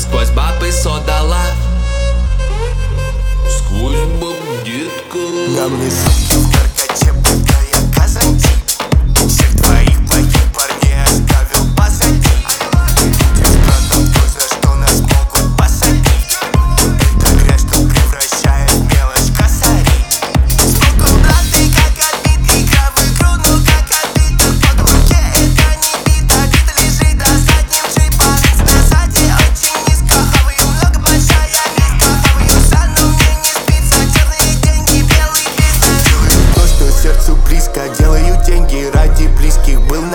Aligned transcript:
сквозь 0.00 0.30
бабы 0.30 0.72
содала 0.72 1.42
Сквозь 3.58 3.98
баб, 4.20 4.36
детка. 4.64 5.18
Нам 5.56 5.78
не 5.78 5.90
сам, 5.90 6.42
в 6.42 6.52
каркаче 6.52 7.12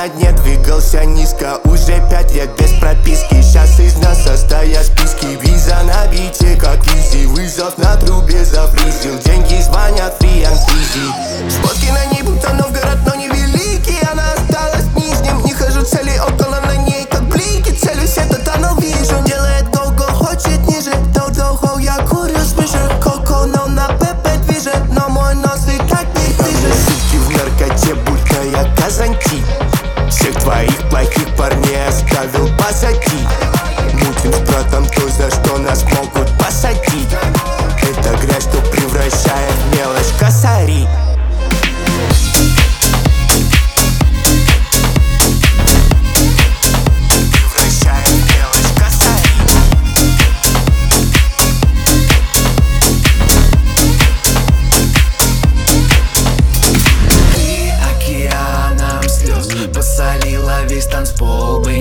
на 0.05 0.09
дне, 0.09 0.31
двигался 0.33 1.03
низко. 1.05 1.59
Уже 1.63 2.01
пять 2.09 2.31
лет 2.33 2.49
без 2.59 2.71
прописки. 2.79 3.41
Сейчас 3.41 3.79
из 3.79 3.97
нас 3.97 4.23
состоят 4.23 4.85
списки. 4.85 5.25
Виза 5.41 5.77
на 5.83 6.07
бите, 6.07 6.55
как 6.57 6.85
визи 6.87 7.25
Вызов 7.25 7.77
на 7.77 7.95
трубе 7.95 8.43
зафризил 8.45 8.84
Деньги 8.84 8.84
твоих 30.39 30.89
плохих 30.89 31.35
парней 31.35 31.87
оставил 31.87 32.49
позади 32.57 33.25
с 34.31 34.39
братом 34.49 34.85
то, 34.87 35.07
за 35.09 35.29
что 35.29 35.57
нас 35.57 35.83
могут 35.83 36.27
посадить 36.37 37.09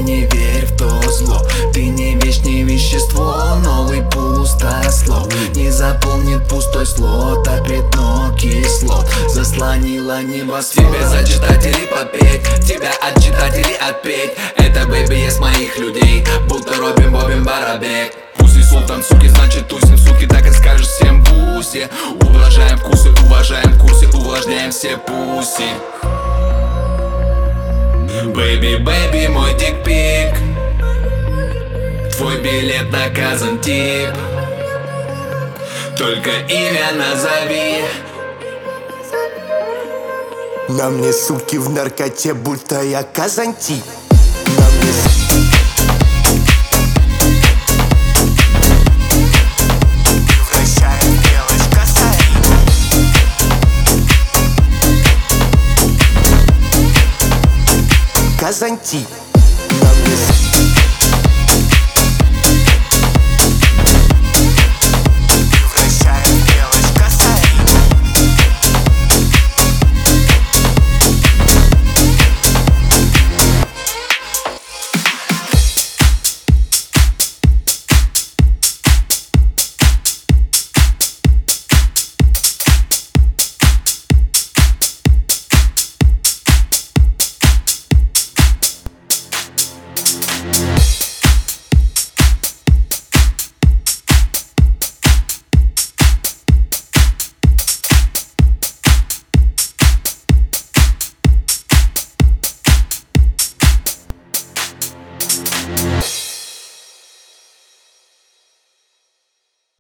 не 0.05 0.27
верь 0.27 0.67
в 0.67 0.77
то 0.77 1.03
зло. 1.11 1.43
Ты 1.73 1.87
не 1.87 2.15
вещь, 2.17 2.41
не 2.41 2.63
вещество 2.63 3.57
Новый 3.65 4.03
пустослов. 4.03 5.29
Не 5.55 5.71
заполнит 5.71 6.47
пустой 6.49 6.87
слот 6.87 7.49
А 7.49 7.61
пятно 7.65 8.35
кислот. 8.39 9.07
Заслонила 9.29 10.23
небосвод 10.23 10.87
Тебе 10.87 11.07
зачитать 11.07 11.67
или 11.67 11.87
попеть 11.87 12.43
Тебя 12.67 12.93
от 13.03 13.23
читателей 13.23 13.77
отпеть. 13.77 14.33
Это 14.57 14.87
бэби 14.87 15.15
есть 15.15 15.41
моих 15.41 15.79
людей 15.79 16.25
Будто 16.49 16.77
Робин 16.77 17.13
Бобин 17.13 17.43
Барабек. 17.43 18.13
Пусть 18.37 18.57
и 18.57 18.63
султан, 18.63 19.03
суки, 19.03 19.29
значит 19.29 19.69
тусим, 19.69 19.97
суки, 19.97 20.27
так 20.27 20.47
и 20.47 20.53
скажешь 20.53 20.87
всем 20.87 21.25
буси 21.25 21.89
Уважаем 22.21 22.79
вкусы, 22.79 23.11
уважаем 23.25 23.79
курсы, 23.79 24.07
увлажняем 24.09 24.71
все 24.71 24.99
пуси 24.99 25.71
Baby, 28.45 28.77
baby, 28.77 29.27
мой 29.29 29.55
dick 29.55 29.95
pic. 29.95 30.35
Твой 32.15 32.43
билет 32.43 32.93
на 32.93 33.59
Казантип. 33.59 34.11
Только 35.97 36.31
имя 36.51 36.93
назови. 36.93 37.85
На 40.69 40.91
мне 40.91 41.15
суки 41.15 41.57
в 41.57 41.71
наркоте, 41.71 42.35
будто 42.35 42.83
я 42.83 43.03
Казантип 43.03 43.83
Казантип 58.45 59.09